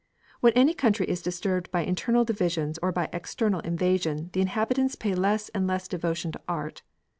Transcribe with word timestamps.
When 0.39 0.53
any 0.53 0.73
country 0.73 1.05
is 1.07 1.21
disturbed 1.21 1.69
by 1.69 1.81
internal 1.83 2.25
divisions 2.25 2.79
or 2.81 2.91
by 2.91 3.07
external 3.13 3.59
invasion, 3.59 4.31
the 4.33 4.41
inhabitants 4.41 4.95
pay 4.95 5.13
less 5.13 5.49
and 5.49 5.67
less 5.67 5.87
devotion 5.87 6.31
to 6.31 6.41
art. 6.49 6.81